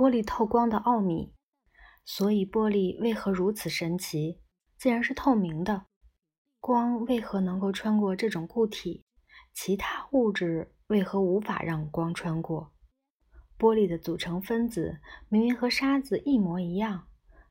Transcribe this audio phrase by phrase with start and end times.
[0.00, 1.34] 玻璃透光的奥秘。
[2.06, 4.40] 所以，玻璃为何如此神奇？
[4.78, 5.84] 自然是透明的。
[6.58, 9.04] 光为何能够穿过这种固体？
[9.52, 12.72] 其他物质为何无法让光穿过？
[13.58, 17.06] 玻璃的组成分子明明和沙子一模一样，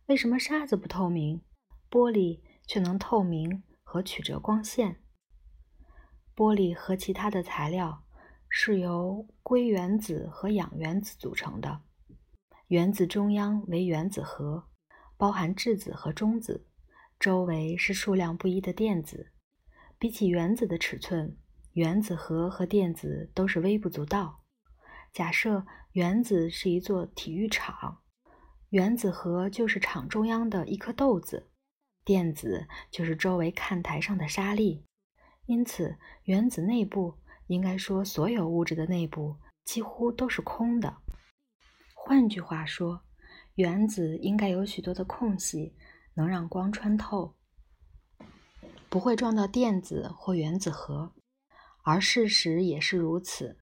[0.07, 1.43] 为什么沙子不透明，
[1.87, 5.03] 玻璃却能透明和曲折光线？
[6.35, 8.03] 玻璃和其他的材料
[8.49, 11.81] 是由硅原子和氧原子组成的，
[12.69, 14.67] 原子中央为原子核，
[15.17, 16.67] 包含质子和中子，
[17.19, 19.31] 周围是数量不一的电子。
[19.97, 21.35] 比起原子的尺寸，
[21.73, 24.43] 原子核和电子都是微不足道。
[25.11, 28.01] 假设原子是一座体育场，
[28.69, 31.49] 原子核就是场中央的一颗豆子，
[32.05, 34.85] 电子就是周围看台上的沙粒。
[35.47, 37.15] 因此，原子内部
[37.47, 40.97] 应该说，所有物质的内部几乎都是空的。
[42.09, 43.03] 换句话说，
[43.53, 45.75] 原子应该有许多的空隙，
[46.15, 47.35] 能让光穿透，
[48.89, 51.13] 不会撞到电子或原子核。
[51.83, 53.59] 而事实也是如此。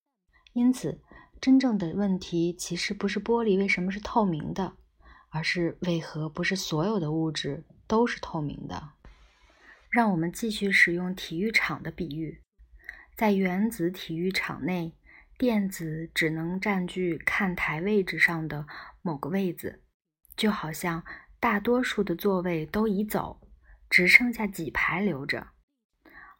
[0.54, 1.02] 因此。
[1.42, 4.78] 真正的问题其实不是玻璃为什么是透明的，
[5.30, 8.92] 而是为何不是所有的物质都是透明的。
[9.90, 12.42] 让我们继续使用体育场的比喻，
[13.14, 14.96] 在原子体育场内，
[15.38, 18.66] 电子只能占据看台位置上的
[19.04, 19.84] 某个位子，
[20.36, 21.04] 就好像
[21.40, 23.40] 大多数的座位都已走，
[23.88, 25.50] 只剩下几排留着，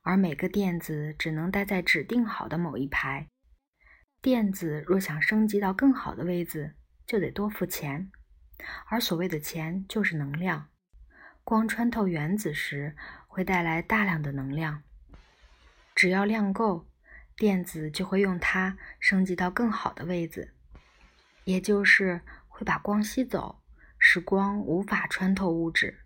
[0.02, 3.28] 而每个电子只能待在指定好的某一排。
[4.20, 6.74] 电子若想升级到更好的位子，
[7.06, 8.12] 就得多付钱，
[8.88, 10.70] 而所谓的钱就是能量。
[11.44, 12.96] 光穿透原子时
[13.28, 14.82] 会带来大量的能量，
[15.94, 16.88] 只要量够，
[17.38, 20.54] 电子就会用它升级到更好的位置，
[21.44, 23.62] 也就是会把光吸走，
[24.00, 26.00] 使光无法穿透物质。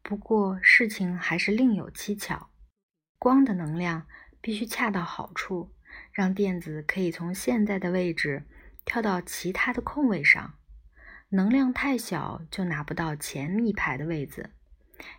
[0.00, 2.50] 不过事情还是另有蹊跷，
[3.18, 4.06] 光的能量
[4.40, 5.74] 必须恰到好处。
[6.12, 8.44] 让电子可以从现在的位置
[8.84, 10.54] 跳到其他的空位上，
[11.28, 14.50] 能量太小就拿不到前一排的位置，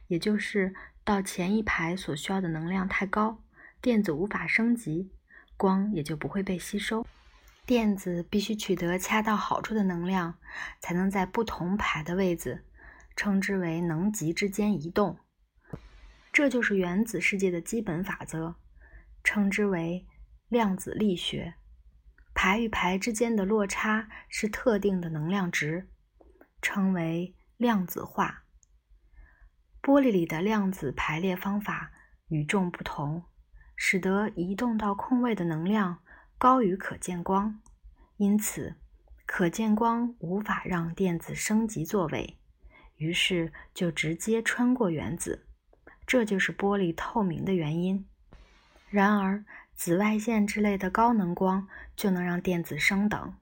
[0.08, 3.42] 也就是到前一排所需要的能量太高，
[3.82, 5.12] 电子无法升级，
[5.58, 7.06] 光也就不会被吸收。
[7.66, 10.38] 电子必须取得恰到好处的能量，
[10.80, 12.66] 才能在不同排的位置，
[13.16, 15.18] 称之为能级之间移动。
[16.32, 18.56] 这就是原子世界的基本法则，
[19.24, 20.06] 称之为。
[20.48, 21.56] 量子力学，
[22.36, 25.90] 排与排之间的落差是特定的能量值，
[26.62, 28.44] 称为量子化。
[29.82, 31.92] 玻璃里的量子排列方法
[32.28, 33.24] 与众不同，
[33.76, 36.00] 使得移动到空位的能量
[36.38, 37.60] 高于可见光，
[38.18, 38.76] 因此
[39.26, 42.38] 可见光无法让电子升级座位，
[42.98, 45.48] 于是就直接穿过原子，
[46.08, 48.08] 这就是玻璃透明的原因。
[48.90, 49.44] 然而，
[49.74, 53.34] 紫外线之类的高能光就能让电子升等，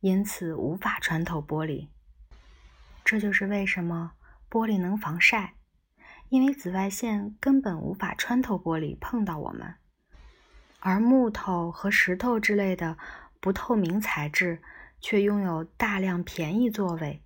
[0.00, 1.88] 因此无法穿透玻璃。
[3.04, 4.12] 这就是为什么
[4.48, 5.54] 玻璃能防晒，
[6.30, 9.74] 因为紫外线根本无法穿透玻璃碰到我们。
[10.80, 12.96] 而木头和石头之类的
[13.40, 14.62] 不透明材质
[15.00, 17.22] 却拥有大量便宜座位，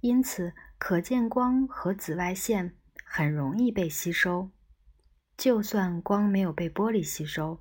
[0.00, 2.74] 因此可见光和紫外线
[3.04, 4.50] 很容易被吸收。
[5.36, 7.60] 就算光没有被玻璃吸收，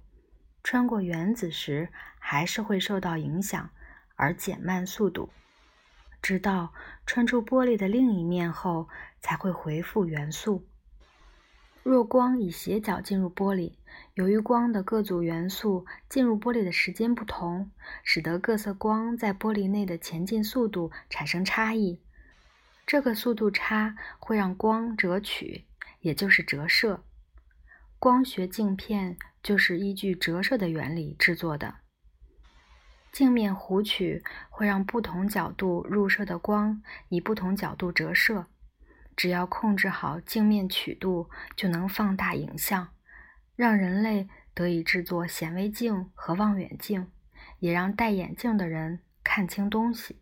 [0.64, 3.70] 穿过原子时还是会受到影响
[4.16, 5.30] 而减慢速度，
[6.22, 6.74] 直到
[7.06, 8.90] 穿出玻璃的另一面后
[9.22, 10.68] 才会回复原速。
[11.90, 13.74] 若光以斜角进入玻璃，
[14.14, 17.72] 由于光的各组元素进入玻璃的时间不同，
[18.04, 22.00] 使得各色光在玻璃内的前进速度产生差异。
[22.86, 25.66] 这个速度差会让光折曲，
[26.02, 27.04] 也就是折射。
[27.98, 31.78] 光学镜片就是依据折射的原理制作的。
[33.12, 38.46] 镜面弧曲会让不同角度入射的光以不同角度折射。
[39.20, 42.88] 只要控制好镜面曲度，就能放大影像，
[43.58, 47.12] 让人类得以制作显微镜和望远镜，
[47.60, 50.16] 也让戴眼镜的人看清东西。